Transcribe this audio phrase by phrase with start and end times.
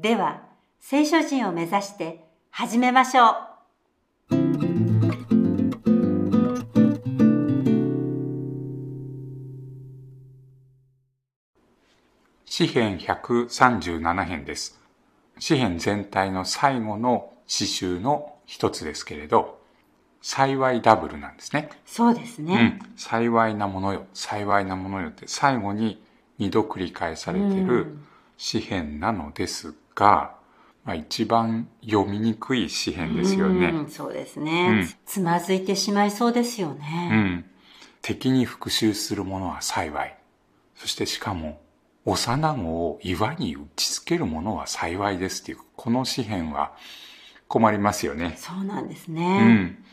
[0.00, 0.42] では、
[0.78, 3.34] 聖書人を目指して始めましょう。
[12.44, 14.80] 詩編137編です。
[15.40, 19.58] 詩編全体の最後の詩集の一つですけれど
[20.22, 21.70] 幸いダブルなんですね。
[21.84, 22.54] そうですうね。
[22.54, 24.06] ん、幸いなものよ。
[24.14, 26.00] 幸いなものよって最後に
[26.38, 27.98] 二度繰り返されている
[28.36, 30.36] 詩編なのですが、
[30.84, 33.66] まあ、一番読みにくい詩編ですよね。
[33.68, 37.08] うんそうですね、うんつまずいてしまいそうですようね。
[37.08, 37.44] ん、
[38.00, 40.16] 敵に復讐する者は幸い
[40.76, 41.60] そしてしかも
[42.04, 46.72] 幼子を岩に打ちつける者は幸いですっていうこの詩編は
[47.48, 48.34] 困りますよね。
[48.38, 49.54] そうなんですうね。
[49.54, 49.84] ん、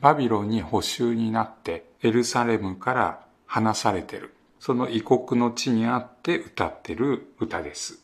[0.00, 8.03] バビロンに捕囚になってエルサレムから離されてるその異国の地にあって歌ってる歌です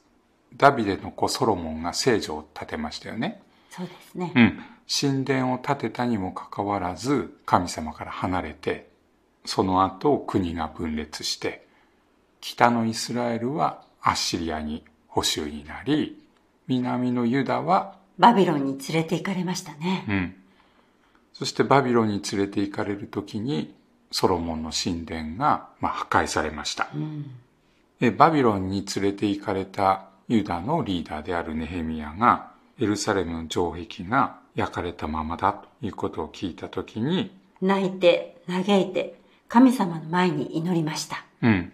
[0.57, 4.33] ダビデの子ソロモンが聖女を建てましたよね、そうですね。
[4.35, 8.89] うん、神殿を建てたにもかかわらず神様から離れて
[9.45, 11.67] その後国が分裂して
[12.41, 16.23] 北のイスラエルはアッシリアに捕囚になり
[16.67, 20.05] 南のユダはバビロンに連れて行かれましたね。
[20.09, 20.35] うん。
[21.33, 23.75] そしてバビロンに連れて行かれる時に
[24.11, 26.91] ソロモンの神殿が、まあ、破壊されました。
[26.95, 27.31] うん
[28.01, 41.25] でバビロンに連れて行かれたユダのリーダーであるネヘミヤがエルサレムの城壁が焼かれたままだということを聞いた時に、泣いて、嘆いて、神様の前に祈りました。
[41.43, 41.73] うん。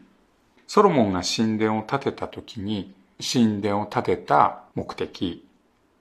[0.66, 5.46] ソロモンが神殿を建てた時に神殿を建てた目的、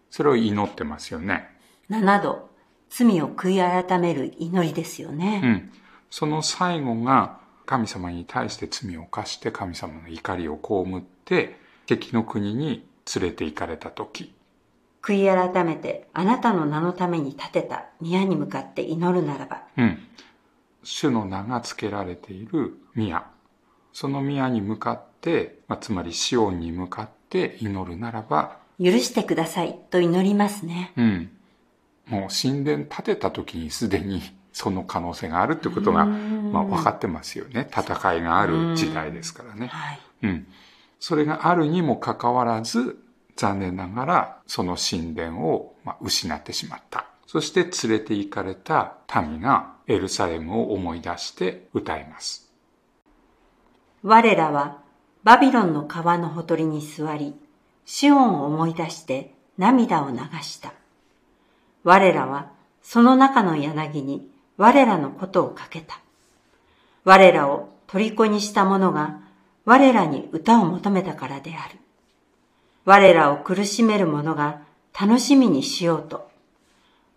[0.09, 1.49] それを祈ってますよね。
[1.89, 2.49] 7度、
[2.89, 5.41] 罪を悔い改める祈りですよね。
[5.43, 5.71] うん、
[6.09, 14.33] その最後が神様に対して罪を犯して神様の怒りを被って敵の国に連れて行かれた時。
[15.01, 19.99] 悔い改めてあなたの名のために建てた宮に向かって祈るならば、うん、
[20.83, 23.27] 主の名が付けられている宮。
[23.93, 30.91] その宮に向かって、まあ、つまりシオンに向かって祈るならば、許してくださいと祈りますね。
[30.97, 31.29] うん、
[32.07, 34.21] もう神殿建てた時にすでに
[34.51, 36.51] その可能性があるってことが、うん。
[36.53, 37.67] まあ、分かってますよね。
[37.69, 39.67] 戦いがある時代ですからね。
[39.67, 39.99] はい。
[40.23, 40.47] うん。
[41.07, 42.97] それがあるにもかかわらず、
[43.35, 47.05] 残念ながらその神殿を失ってしまった。
[47.27, 52.51] そして連れて行かれた民がエルサレムを思い出して歌います。
[54.01, 54.81] 我らは
[55.23, 57.35] バビロンの川のほとりに座り、
[57.85, 60.73] シオンを思い出して涙を流した。
[61.83, 62.49] 我らは
[62.81, 64.27] その中の柳に
[64.57, 65.99] 我らのことをかけた。
[67.03, 69.19] 我らを虜にした者が
[69.65, 71.79] 我らに歌を求めたからである。
[72.85, 74.61] 我らを苦しめる者が
[74.99, 76.29] 楽しみにしようと。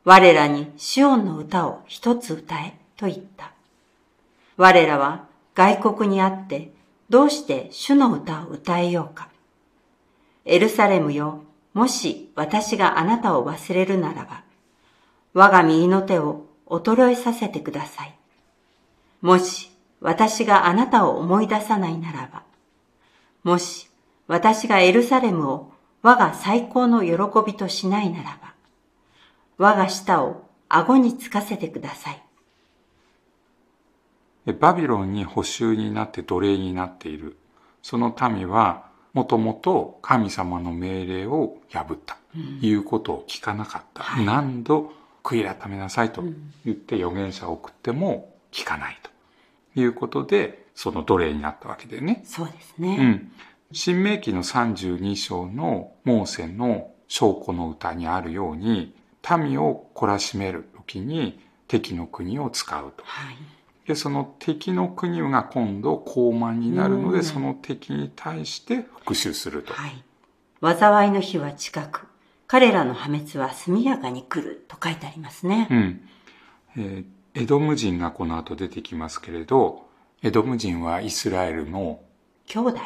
[0.05, 3.53] 我らにシオンの歌を一つ歌えと言った。
[4.57, 6.73] 我らは外国にあって
[7.11, 9.29] どうして主の歌を歌えようか。
[10.47, 11.43] エルサレムよ、
[11.75, 14.43] もし私があなたを忘れるならば、
[15.35, 18.19] 我が右の手を衰えさせてください。
[19.21, 19.71] もし
[20.01, 22.43] 私があなたを思い出さないならば、
[23.43, 23.89] もし
[24.27, 25.73] 私がエルサレムを
[26.03, 27.17] 我が最高の喜
[27.47, 28.55] びとしないならば、
[29.57, 32.23] 我が舌を顎につかせてください。
[34.47, 37.37] でバビロンに捕囚になって奴隷になっている。
[37.83, 42.17] その民はもともと神様の命令を破った。
[42.61, 44.03] いうことを聞かなかった。
[44.03, 44.93] はい何度
[45.29, 46.23] 悔い改めなさいと
[46.65, 49.11] 言って預言者を送っても聞かないと
[49.81, 52.23] いうことで、その奴隷になったわけでね。
[52.25, 52.97] そうですね。
[53.01, 53.33] うん。
[53.73, 58.95] 新明記の32章のモーセの証拠の歌にあるように、
[59.39, 63.05] 民を懲らしめる時に敵の国を使うと。
[63.05, 63.37] はい。
[63.87, 69.75] で、その敵の国が今度高慢になるので、うんその敵に対して復讐すると。
[69.75, 70.05] はい。
[70.61, 72.07] 災いの日は近く、
[72.47, 75.69] 彼らの破滅は速やかに来ると書いてありますね。
[75.71, 76.09] うん。
[76.77, 79.87] えーエドム人がこの後出てきますけれど、
[80.25, 82.01] エドム人はイスラエルの
[82.47, 82.81] 兄弟。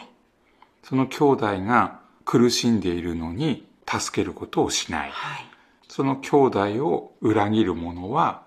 [0.82, 5.10] その兄弟が苦しんでいるのに助けることをしない。
[5.10, 5.46] はい。
[5.88, 8.42] その兄弟を裏切る者は、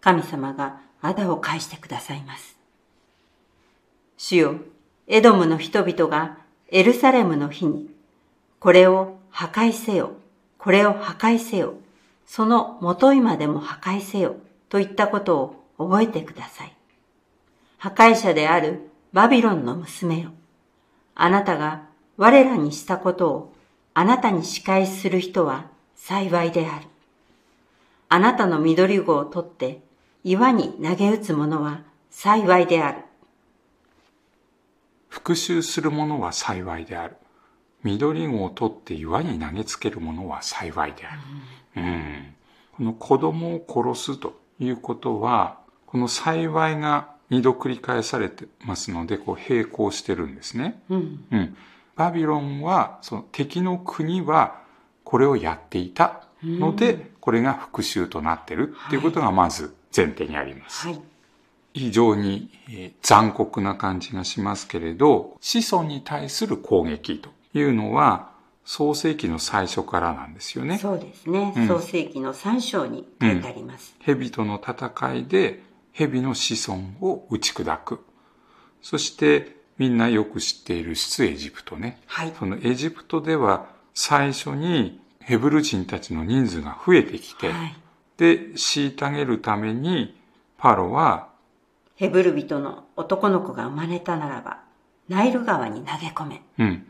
[0.00, 2.56] 神様が仇を返してくださいます。
[4.18, 4.54] 主よ、
[5.08, 6.38] エドムの人々が
[6.68, 7.90] エルサレムの日に、
[8.60, 10.12] これを破壊せよ、
[10.58, 11.74] これを破壊せよ、
[12.24, 14.36] その元いまでも破壊せよ、
[14.70, 15.38] といったこと
[15.76, 16.74] を覚えてください。
[17.76, 20.30] 破壊者であるバビロンの娘よ。
[21.14, 21.82] あなたが
[22.16, 23.54] 我らにしたことを
[23.92, 26.86] あなたに仕返しする人は幸いである。
[28.08, 29.82] あなたの緑子を取って
[30.24, 33.04] 岩に投げ打つ者は幸いである。
[35.08, 37.16] 復讐する者は幸いである。
[37.82, 41.20] 緑子を取って岩に投げつける者は幸いである。
[41.76, 42.34] うん、
[42.76, 50.82] この子供を殺すということは、この幸いが二度繰り返されてますので、こう並行してるんですね。
[50.90, 51.24] うん。
[51.30, 51.56] うん。
[51.96, 54.60] バビロンは、その敵の国は
[55.04, 60.88] これをやっていたので、これが復讐となってるっていうことがまず前提にあります。
[60.88, 61.00] はい。
[61.72, 68.29] 非常にえー残酷な感じがしますけれど、子孫に対する攻撃というのは、
[68.70, 70.78] 創世記の最初からなんですよね。
[70.78, 71.52] そうですね。
[71.56, 73.96] うん創世記の3章に書いてあります。
[73.98, 78.04] 蛇との戦いで蛇の子孫を打ち砕く。
[78.80, 82.00] そしてみんなよく知っている出エジプトね。
[82.06, 82.32] はい。
[82.38, 87.76] そのエジプトでは最初にヘブル人たちの人数が増えてきて、はい。
[88.18, 90.16] で、虐げるために
[90.58, 91.26] パロは
[91.96, 94.60] ヘブル人の男の子が生まれたならば、
[95.08, 96.42] ナイル川に投げ込め。
[96.60, 96.86] うん。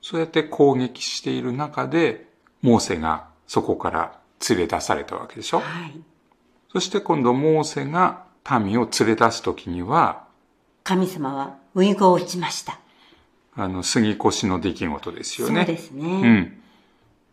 [0.00, 2.28] そうやって攻撃している中で、
[2.62, 4.18] モーセがそこから
[4.48, 6.00] 連れ出されたわけでしょはい。
[6.72, 8.24] そして今度モーセが
[8.60, 10.26] 民を連れ出すときには、
[10.84, 12.78] 神様はウイゴを打ちました。
[13.54, 15.66] あの、杉越の出来事ですよね。
[15.66, 16.38] そうですうね。
[16.40, 16.62] ん。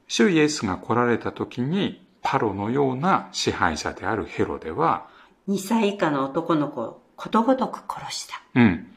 [0.08, 5.08] 主イエスが来られたときに、パロのような支配者であるヘロデは、
[5.48, 8.42] 2歳以下の男の子をことごとく殺した。
[8.56, 8.92] うん。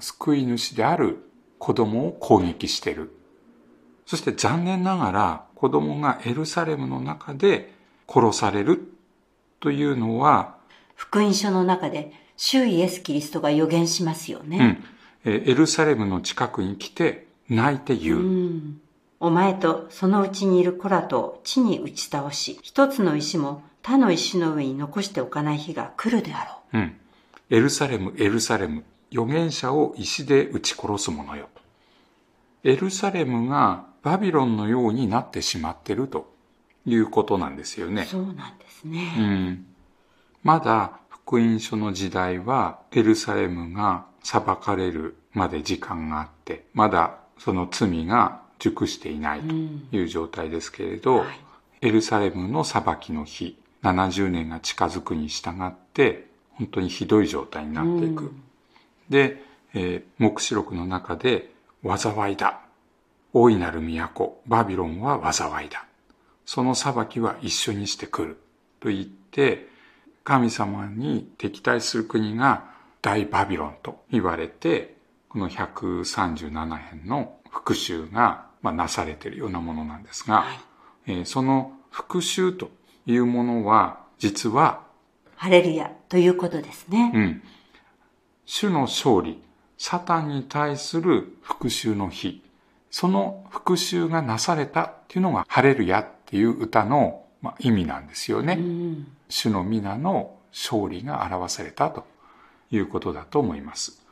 [0.00, 1.27] 救い主である
[1.58, 3.10] 子供を攻撃してる。
[4.06, 7.72] そして残念ながら子供がエルサレムの中で
[8.08, 8.92] 殺される
[9.60, 10.56] というのは、
[10.94, 14.58] 福音書の中で、主イエス・キリストが予言しますよね。
[15.24, 15.32] うん。
[15.32, 18.18] えーエルサレムの近くに来て泣いて言う。
[18.18, 18.80] うん。
[19.20, 26.96] お前とそのうちにいる子らと地に打ち倒し、一つの石も他の石の上に残しておかない日が来るであろうん。
[27.50, 31.48] エルサレム、エルサレム、預言者を石で撃ち殺す者よ。
[32.64, 36.32] エルサレムがバビロンのようになってしまってると
[36.84, 37.90] いうことなんですよう。
[37.90, 38.04] ね。
[38.04, 39.00] そうなんですうね。
[39.50, 39.66] ん。
[40.42, 49.54] まだ福音書の時代はエルサレムが裁かれるまで時間があって、まだその罪が熟していないと
[49.96, 51.26] いう状態ですけれど、はい
[51.80, 58.24] エルサレムの裁きの日、70年が近づくに従って、本当にひどい状態になっていく。
[58.24, 58.42] うん
[59.10, 59.42] で、
[59.74, 61.52] えー黙示録の中で、
[61.84, 62.60] 災いだ。
[63.32, 65.84] 大いなる都、バビロンは災いだ。
[66.46, 68.36] その裁きは一緒にしてくる。
[68.80, 69.68] と言って、
[70.24, 72.64] 神様に敵対する国が
[73.02, 74.96] 大バビロンと言われて、
[75.28, 80.60] この137編の復讐が、まあ、なされているようなものなんですが、はい
[81.06, 82.70] えーその復讐と
[83.06, 84.82] いうものは、実は
[85.36, 87.12] ハレルヤということですね。
[87.14, 87.42] うん。
[88.50, 89.42] 主の勝利、
[89.76, 92.42] サタンに対する復讐の日、
[92.90, 98.54] その復讐がなされたっていうのが、ハレルヤっていう歌の、まあ、意味なんですよね。
[98.54, 99.06] うん。
[99.28, 102.06] 主の皆の勝利が表されたと
[102.70, 104.02] いうことだと思います。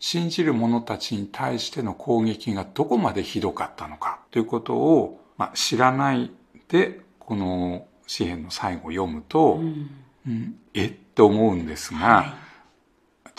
[0.00, 6.32] 信じる者たちに対しての攻撃がどこまでひどかったのかということを、まあ、知らない
[6.66, 9.90] で、この詩篇の最後を読むと、うん。
[10.26, 10.86] うんえ？
[10.86, 12.47] って思うんですが、は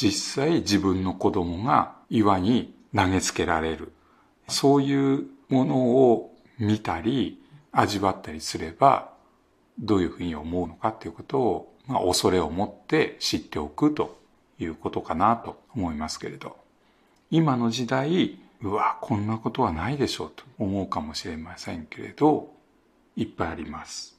[0.01, 3.91] 実際自分の子供が岩に投げつけられる。
[4.47, 7.41] そういうものを見たり、
[7.73, 9.13] 味わったりすれば、
[9.77, 14.17] どういうふうに思うのかということを、まあ、恐れを持って知っておくと
[14.57, 16.57] いうことかなと思いますけれど。
[17.29, 22.53] 今の時代、うわ、こんなことはないでしょうと思うかもしれませんけれど、
[23.15, 24.18] いっぱいあります。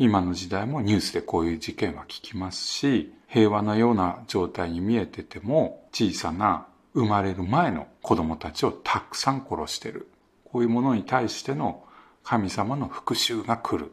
[0.00, 10.08] 今の時代もニュースでこういう事件は聞きますし、平和なような状態に見えてても、小さな生まれる前の子供たちをたくさん殺してる。
[10.44, 11.82] こういうものに対しての
[12.22, 13.92] 神様の復讐が来る。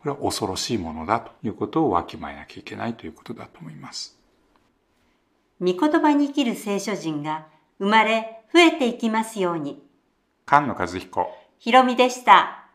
[0.00, 4.18] これは恐ろしいものだということをわきまえなきゃいけないということだと思います。
[5.60, 7.46] 御言葉に生きる聖書人が
[7.78, 9.80] 生まれ増えていきますように。
[10.44, 12.66] 菅野和彦、ひろみでした。